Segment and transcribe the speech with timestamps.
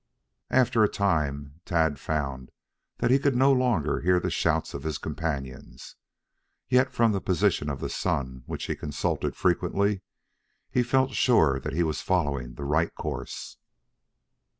[0.49, 2.49] After a time Tad found
[2.97, 5.95] that he could no longer hear the shouts of his companions,
[6.67, 10.01] yet from the position of the sun, which he consulted frequently,
[10.71, 13.57] he felt sure that he was following the right course.